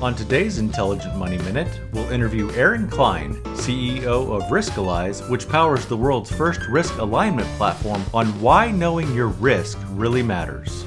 On 0.00 0.14
today's 0.14 0.58
Intelligent 0.58 1.16
Money 1.16 1.38
Minute, 1.38 1.80
we'll 1.92 2.08
interview 2.12 2.48
Aaron 2.52 2.88
Klein, 2.88 3.34
CEO 3.56 4.30
of 4.30 4.44
Riskalyze, 4.44 5.28
which 5.28 5.48
powers 5.48 5.86
the 5.86 5.96
world's 5.96 6.30
first 6.30 6.60
risk 6.68 6.98
alignment 6.98 7.48
platform, 7.56 8.04
on 8.14 8.28
why 8.40 8.70
knowing 8.70 9.12
your 9.12 9.26
risk 9.26 9.76
really 9.90 10.22
matters. 10.22 10.84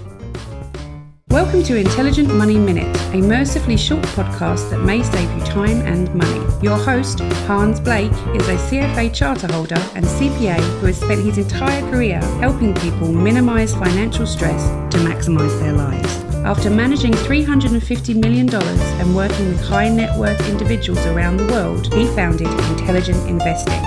Welcome 1.27 1.61
to 1.63 1.75
Intelligent 1.75 2.33
Money 2.33 2.57
Minute, 2.57 2.95
a 3.13 3.17
mercifully 3.17 3.75
short 3.75 4.03
podcast 4.03 4.69
that 4.69 4.79
may 4.79 5.03
save 5.03 5.29
you 5.37 5.43
time 5.43 5.81
and 5.81 6.15
money. 6.15 6.45
Your 6.61 6.77
host, 6.77 7.19
Hans 7.47 7.81
Blake, 7.81 8.13
is 8.33 8.47
a 8.47 8.55
CFA 8.55 9.13
charter 9.13 9.51
holder 9.51 9.75
and 9.93 10.05
CPA 10.05 10.57
who 10.79 10.85
has 10.85 10.97
spent 10.97 11.21
his 11.21 11.37
entire 11.37 11.81
career 11.91 12.21
helping 12.39 12.73
people 12.75 13.11
minimize 13.11 13.73
financial 13.73 14.25
stress 14.25 14.69
to 14.93 15.01
maximize 15.01 15.59
their 15.59 15.73
lives. 15.73 16.30
After 16.51 16.69
managing 16.69 17.13
$350 17.13 18.19
million 18.19 18.53
and 18.53 19.15
working 19.15 19.47
with 19.47 19.61
high 19.61 19.87
net 19.87 20.19
worth 20.19 20.49
individuals 20.49 20.99
around 21.05 21.37
the 21.37 21.45
world, 21.45 21.93
he 21.93 22.05
founded 22.07 22.47
Intelligent 22.77 23.25
Investing. 23.29 23.81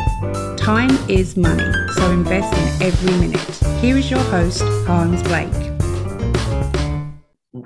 Time 0.56 0.88
is 1.06 1.36
money, 1.36 1.70
so 1.92 2.10
invest 2.10 2.80
in 2.80 2.86
every 2.86 3.12
minute. 3.18 3.54
Here 3.82 3.98
is 3.98 4.10
your 4.10 4.18
host, 4.30 4.62
Hans 4.86 5.22
Blake. 5.24 5.52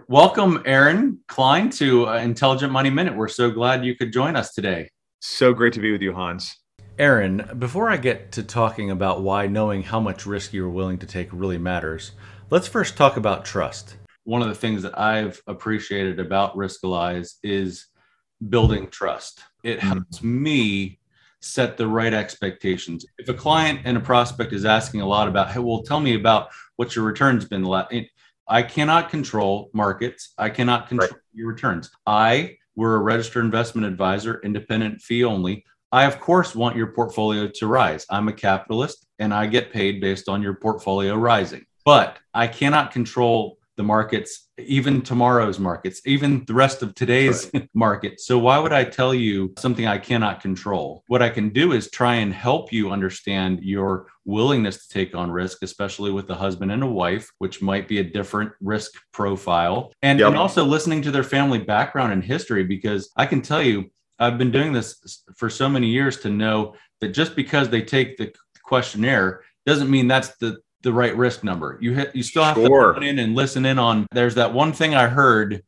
Welcome, 0.09 0.65
Aaron 0.67 1.21
Klein, 1.29 1.71
to 1.71 2.09
uh, 2.09 2.17
Intelligent 2.17 2.73
Money 2.73 2.91
Minute. 2.91 3.15
We're 3.15 3.29
so 3.29 3.53
glad 3.53 3.85
you 3.85 3.95
could 3.95 4.13
join 4.13 4.35
us 4.35 4.53
today. 4.53 4.91
So 5.21 5.55
great 5.55 5.75
to 5.75 5.81
be 5.81 5.93
with 5.93 6.03
you, 6.03 6.13
Hans. 6.13 6.57
Aaron, 6.99 7.49
before 7.57 7.89
I 7.89 7.99
get 7.99 8.33
to 8.33 8.43
talking 8.43 8.91
about 8.91 9.23
why 9.23 9.47
knowing 9.47 9.85
how 9.85 10.01
much 10.01 10.27
risk 10.27 10.53
you're 10.53 10.69
willing 10.69 10.99
to 10.99 11.07
take 11.07 11.29
really 11.31 11.57
matters, 11.57 12.11
let's 12.51 12.67
first 12.67 12.97
talk 12.97 13.17
about 13.17 13.45
trust. 13.45 13.95
One 14.29 14.43
of 14.43 14.49
the 14.49 14.55
things 14.55 14.83
that 14.83 14.99
I've 14.99 15.41
appreciated 15.47 16.21
about 16.21 16.55
Riskalyze 16.55 17.37
is 17.43 17.87
building 18.51 18.89
trust. 18.89 19.41
It 19.65 19.79
mm-hmm. 19.79 19.89
helps 19.89 20.23
me 20.23 21.01
set 21.41 21.79
the 21.79 21.87
right 21.87 22.13
expectations. 22.13 23.07
If 23.17 23.31
a 23.31 23.33
client 23.33 23.81
and 23.85 23.97
a 23.97 24.01
prospect 24.01 24.53
is 24.53 24.67
asking 24.67 25.01
a 25.01 25.07
lot 25.07 25.29
about, 25.29 25.53
hey, 25.53 25.61
well, 25.61 25.83
tell 25.83 25.99
me 25.99 26.15
about 26.15 26.51
what 26.77 26.95
your 26.95 27.07
return's 27.07 27.47
been. 27.47 27.67
I 28.47 28.63
cannot 28.65 29.09
control 29.09 29.71
markets. 29.73 30.35
I 30.37 30.51
cannot 30.51 30.89
control 30.89 31.09
right. 31.09 31.21
your 31.33 31.49
returns. 31.49 31.91
I, 32.07 32.59
we're 32.77 32.97
a 32.97 33.03
registered 33.03 33.47
investment 33.47 33.87
advisor, 33.87 34.43
independent 34.45 35.01
fee 35.01 35.25
only. 35.25 35.65
I, 35.91 36.05
of 36.05 36.21
course, 36.21 36.55
want 36.55 36.77
your 36.77 36.89
portfolio 36.89 37.49
to 37.49 37.67
rise. 37.67 38.05
I'm 38.11 38.29
a 38.29 38.35
capitalist 38.35 39.07
and 39.19 39.33
I 39.33 39.47
get 39.47 39.73
paid 39.73 40.03
based 40.03 40.29
on 40.29 40.43
your 40.43 40.57
portfolio 40.57 41.15
rising. 41.15 41.65
But 41.87 42.19
I 42.35 42.47
cannot 42.47 42.93
control 42.93 43.58
the 43.79 43.85
markets, 43.85 44.49
even 44.59 45.01
tomorrow's 45.01 45.59
markets, 45.59 46.03
even 46.05 46.45
the 46.47 46.53
rest 46.53 46.83
of 46.83 46.95
today's 46.95 47.49
right. 47.55 47.67
market. 47.75 48.21
So, 48.21 48.37
why 48.37 48.59
would 48.59 48.73
I 48.73 48.85
tell 48.85 49.15
you 49.15 49.55
something 49.57 49.87
I 49.87 49.99
cannot 49.99 50.43
control? 50.43 51.05
What 51.07 51.23
I 51.23 51.31
can 51.31 51.49
do 51.51 51.73
is 51.73 51.91
try 51.91 52.17
and 52.17 52.35
help 52.35 52.73
you 52.73 52.91
understand 52.91 53.63
your 53.63 54.09
willingness 54.27 54.87
to 54.87 54.93
take 54.93 55.15
on 55.15 55.31
risk, 55.31 55.63
especially 55.63 56.11
with 56.11 56.29
a 56.29 56.35
husband 56.35 56.73
and 56.73 56.83
a 56.83 56.87
wife, 56.87 57.31
which 57.39 57.63
might 57.63 57.89
be 57.89 58.01
a 58.01 58.05
different 58.05 58.53
risk 58.61 58.93
profile, 59.13 59.93
and, 60.03 60.19
yep. 60.19 60.29
and 60.29 60.37
also 60.37 60.65
listening 60.65 61.01
to 61.03 61.13
their 61.13 61.23
family 61.23 61.61
background 61.61 62.13
and 62.13 62.25
history, 62.25 62.65
because 62.65 63.11
I 63.17 63.27
can 63.27 63.41
tell 63.41 63.63
you, 63.63 63.91
I've 64.19 64.37
been 64.39 64.51
doing 64.51 64.73
this 64.73 65.23
for 65.37 65.49
so 65.49 65.69
many 65.69 65.87
years 65.87 66.19
to 66.19 66.31
know 66.31 66.75
that 67.01 67.15
just 67.15 67.37
because 67.37 67.69
they 67.69 67.83
take 67.83 68.17
the 68.17 68.35
questionnaire 68.65 69.43
doesn't 69.65 69.89
mean 69.89 70.09
that's 70.09 70.37
the 70.39 70.59
the 70.83 70.93
right 70.93 71.17
risk 71.17 71.43
number. 71.45 71.79
You 71.81 71.95
hit, 71.95 72.15
you 72.15 72.23
still 72.23 72.45
have 72.45 72.57
sure. 72.57 72.89
to 72.89 72.95
put 72.95 73.05
in 73.05 73.19
and 73.19 73.35
listen 73.35 73.67
in 73.67 73.79
on. 73.79 74.07
There's 74.13 74.37
that 74.37 74.53
one 74.53 74.73
thing 74.73 74.95
I 74.95 75.07
heard. 75.07 75.63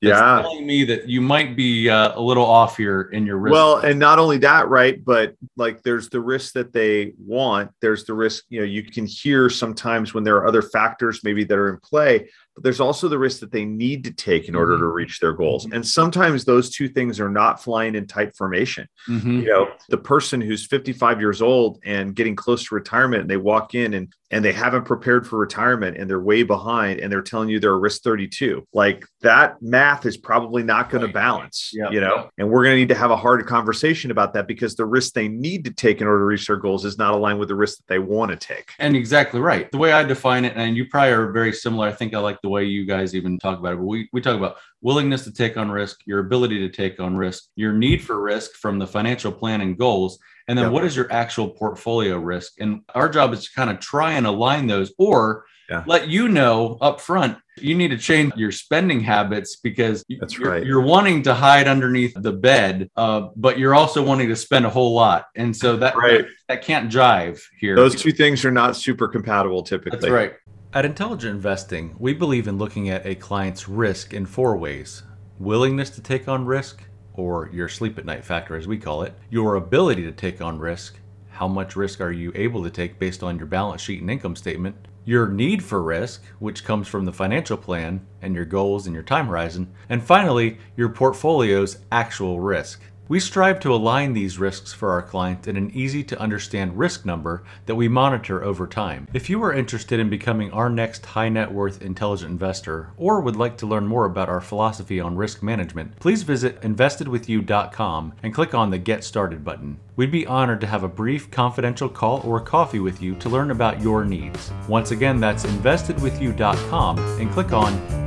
yeah, 0.00 0.40
telling 0.40 0.66
me 0.66 0.84
that 0.84 1.08
you 1.08 1.20
might 1.20 1.56
be 1.56 1.90
uh, 1.90 2.18
a 2.18 2.20
little 2.20 2.44
off 2.44 2.76
here 2.76 3.02
in 3.12 3.26
your 3.26 3.36
risk. 3.36 3.52
Well, 3.52 3.78
and 3.78 3.98
not 3.98 4.18
only 4.18 4.38
that, 4.38 4.68
right? 4.68 5.02
But 5.04 5.34
like, 5.56 5.82
there's 5.82 6.08
the 6.08 6.20
risk 6.20 6.54
that 6.54 6.72
they 6.72 7.12
want. 7.18 7.70
There's 7.82 8.04
the 8.04 8.14
risk. 8.14 8.44
You 8.48 8.60
know, 8.60 8.66
you 8.66 8.82
can 8.82 9.06
hear 9.06 9.50
sometimes 9.50 10.14
when 10.14 10.24
there 10.24 10.36
are 10.36 10.46
other 10.46 10.62
factors 10.62 11.20
maybe 11.22 11.44
that 11.44 11.58
are 11.58 11.68
in 11.68 11.78
play 11.80 12.30
but 12.60 12.64
there's 12.64 12.80
also 12.80 13.08
the 13.08 13.18
risk 13.18 13.40
that 13.40 13.52
they 13.52 13.64
need 13.64 14.04
to 14.04 14.12
take 14.12 14.48
in 14.48 14.54
order 14.54 14.76
to 14.76 14.84
mm-hmm. 14.84 14.92
reach 14.92 15.18
their 15.18 15.32
goals. 15.32 15.64
Mm-hmm. 15.64 15.76
And 15.76 15.86
sometimes 15.86 16.44
those 16.44 16.68
two 16.68 16.88
things 16.88 17.18
are 17.18 17.30
not 17.30 17.62
flying 17.62 17.94
in 17.94 18.06
tight 18.06 18.36
formation. 18.36 18.86
Mm-hmm. 19.08 19.40
You 19.40 19.46
know, 19.46 19.70
the 19.88 19.96
person 19.96 20.42
who's 20.42 20.66
55 20.66 21.20
years 21.20 21.40
old 21.40 21.80
and 21.86 22.14
getting 22.14 22.36
close 22.36 22.64
to 22.66 22.74
retirement 22.74 23.22
and 23.22 23.30
they 23.30 23.38
walk 23.38 23.74
in 23.74 23.94
and 23.94 24.12
and 24.30 24.44
they 24.44 24.52
haven't 24.52 24.84
prepared 24.84 25.26
for 25.26 25.38
retirement 25.38 25.96
and 25.96 26.08
they're 26.08 26.20
way 26.20 26.42
behind 26.42 27.00
and 27.00 27.12
they're 27.12 27.22
telling 27.22 27.48
you 27.48 27.58
they're 27.58 27.72
a 27.72 27.78
risk 27.78 28.02
32. 28.02 28.66
Like 28.72 29.04
that 29.22 29.60
math 29.60 30.06
is 30.06 30.16
probably 30.16 30.62
not 30.62 30.88
going 30.88 31.04
to 31.04 31.12
balance, 31.12 31.70
you 31.72 32.00
know, 32.00 32.30
and 32.38 32.48
we're 32.48 32.62
going 32.62 32.74
to 32.74 32.80
need 32.80 32.90
to 32.90 32.94
have 32.94 33.10
a 33.10 33.16
hard 33.16 33.44
conversation 33.46 34.10
about 34.10 34.34
that 34.34 34.46
because 34.46 34.76
the 34.76 34.86
risk 34.86 35.14
they 35.14 35.26
need 35.26 35.64
to 35.64 35.72
take 35.72 36.00
in 36.00 36.06
order 36.06 36.20
to 36.20 36.24
reach 36.24 36.46
their 36.46 36.56
goals 36.56 36.84
is 36.84 36.96
not 36.96 37.12
aligned 37.14 37.40
with 37.40 37.48
the 37.48 37.56
risk 37.56 37.78
that 37.78 37.88
they 37.88 37.98
want 37.98 38.30
to 38.30 38.36
take. 38.36 38.70
And 38.78 38.94
exactly 38.94 39.40
right. 39.40 39.70
The 39.72 39.78
way 39.78 39.92
I 39.92 40.04
define 40.04 40.44
it, 40.44 40.52
and 40.56 40.76
you 40.76 40.86
probably 40.86 41.12
are 41.12 41.32
very 41.32 41.52
similar. 41.52 41.88
I 41.88 41.92
think 41.92 42.14
I 42.14 42.18
like 42.18 42.40
the 42.42 42.49
way 42.50 42.64
you 42.64 42.84
guys 42.84 43.14
even 43.14 43.38
talk 43.38 43.58
about 43.58 43.74
it, 43.74 43.76
but 43.76 43.86
we, 43.86 44.08
we 44.12 44.20
talk 44.20 44.36
about 44.36 44.56
willingness 44.82 45.24
to 45.24 45.32
take 45.32 45.56
on 45.56 45.70
risk, 45.70 46.00
your 46.06 46.18
ability 46.18 46.58
to 46.60 46.68
take 46.68 47.00
on 47.00 47.16
risk, 47.16 47.44
your 47.56 47.72
need 47.72 48.02
for 48.02 48.20
risk 48.20 48.52
from 48.52 48.78
the 48.78 48.86
financial 48.86 49.32
plan 49.32 49.60
and 49.60 49.78
goals. 49.78 50.18
And 50.48 50.58
then 50.58 50.66
yep. 50.66 50.72
what 50.72 50.84
is 50.84 50.96
your 50.96 51.10
actual 51.12 51.48
portfolio 51.48 52.18
risk? 52.18 52.60
And 52.60 52.82
our 52.94 53.08
job 53.08 53.32
is 53.32 53.44
to 53.44 53.50
kind 53.54 53.70
of 53.70 53.78
try 53.78 54.12
and 54.12 54.26
align 54.26 54.66
those 54.66 54.92
or 54.98 55.44
yeah. 55.70 55.84
let 55.86 56.08
you 56.08 56.28
know 56.28 56.76
up 56.80 57.00
front 57.00 57.38
you 57.62 57.74
need 57.74 57.88
to 57.88 57.98
change 57.98 58.32
your 58.36 58.52
spending 58.52 59.00
habits 59.00 59.56
because 59.56 60.04
That's 60.20 60.36
you're, 60.38 60.50
right. 60.50 60.64
you're 60.64 60.80
wanting 60.80 61.22
to 61.22 61.34
hide 61.34 61.68
underneath 61.68 62.14
the 62.16 62.32
bed, 62.32 62.90
uh, 62.96 63.28
but 63.36 63.58
you're 63.58 63.74
also 63.74 64.02
wanting 64.02 64.28
to 64.28 64.36
spend 64.36 64.66
a 64.66 64.70
whole 64.70 64.94
lot. 64.94 65.26
And 65.36 65.56
so 65.56 65.76
that, 65.76 65.96
right. 65.96 66.22
that, 66.22 66.28
that 66.48 66.62
can't 66.62 66.90
jive 66.90 67.40
here. 67.58 67.76
Those 67.76 67.94
two 67.94 68.12
things 68.12 68.44
are 68.44 68.50
not 68.50 68.76
super 68.76 69.08
compatible 69.08 69.62
typically. 69.62 69.98
That's 69.98 70.10
right. 70.10 70.34
At 70.72 70.84
Intelligent 70.84 71.34
Investing, 71.34 71.96
we 71.98 72.14
believe 72.14 72.46
in 72.46 72.56
looking 72.56 72.88
at 72.88 73.04
a 73.04 73.16
client's 73.16 73.68
risk 73.68 74.14
in 74.14 74.24
four 74.24 74.56
ways 74.56 75.02
willingness 75.40 75.90
to 75.90 76.00
take 76.00 76.28
on 76.28 76.46
risk, 76.46 76.84
or 77.12 77.50
your 77.52 77.68
sleep 77.68 77.98
at 77.98 78.04
night 78.04 78.24
factor 78.24 78.54
as 78.54 78.68
we 78.68 78.78
call 78.78 79.02
it, 79.02 79.14
your 79.30 79.56
ability 79.56 80.04
to 80.04 80.12
take 80.12 80.40
on 80.40 80.60
risk, 80.60 81.00
how 81.30 81.48
much 81.48 81.74
risk 81.74 82.00
are 82.00 82.12
you 82.12 82.30
able 82.36 82.62
to 82.62 82.70
take 82.70 83.00
based 83.00 83.24
on 83.24 83.36
your 83.36 83.48
balance 83.48 83.82
sheet 83.82 84.00
and 84.00 84.08
income 84.08 84.36
statement, 84.36 84.76
your 85.04 85.26
need 85.26 85.60
for 85.60 85.82
risk, 85.82 86.22
which 86.38 86.62
comes 86.62 86.86
from 86.86 87.04
the 87.04 87.12
financial 87.12 87.56
plan 87.56 88.06
and 88.22 88.36
your 88.36 88.44
goals 88.44 88.86
and 88.86 88.94
your 88.94 89.02
time 89.02 89.26
horizon, 89.26 89.74
and 89.88 90.04
finally, 90.04 90.56
your 90.76 90.90
portfolio's 90.90 91.78
actual 91.90 92.38
risk. 92.38 92.80
We 93.10 93.18
strive 93.18 93.58
to 93.60 93.74
align 93.74 94.12
these 94.12 94.38
risks 94.38 94.72
for 94.72 94.92
our 94.92 95.02
clients 95.02 95.48
in 95.48 95.56
an 95.56 95.72
easy 95.74 96.04
to 96.04 96.20
understand 96.20 96.78
risk 96.78 97.04
number 97.04 97.42
that 97.66 97.74
we 97.74 97.88
monitor 97.88 98.44
over 98.44 98.68
time. 98.68 99.08
If 99.12 99.28
you 99.28 99.42
are 99.42 99.52
interested 99.52 99.98
in 99.98 100.08
becoming 100.08 100.52
our 100.52 100.70
next 100.70 101.04
high 101.04 101.28
net 101.28 101.50
worth 101.50 101.82
intelligent 101.82 102.30
investor 102.30 102.90
or 102.96 103.20
would 103.20 103.34
like 103.34 103.56
to 103.58 103.66
learn 103.66 103.88
more 103.88 104.04
about 104.04 104.28
our 104.28 104.40
philosophy 104.40 105.00
on 105.00 105.16
risk 105.16 105.42
management, 105.42 105.98
please 105.98 106.22
visit 106.22 106.60
investedwithyou.com 106.60 108.14
and 108.22 108.32
click 108.32 108.54
on 108.54 108.70
the 108.70 108.78
Get 108.78 109.02
Started 109.02 109.44
button. 109.44 109.80
We'd 109.96 110.12
be 110.12 110.28
honored 110.28 110.60
to 110.60 110.68
have 110.68 110.84
a 110.84 110.88
brief 110.88 111.32
confidential 111.32 111.88
call 111.88 112.20
or 112.20 112.38
coffee 112.38 112.78
with 112.78 113.02
you 113.02 113.16
to 113.16 113.28
learn 113.28 113.50
about 113.50 113.80
your 113.82 114.04
needs. 114.04 114.52
Once 114.68 114.92
again, 114.92 115.18
that's 115.18 115.44
investedwithyou.com 115.44 116.98
and 117.20 117.32
click 117.32 117.52
on 117.52 117.99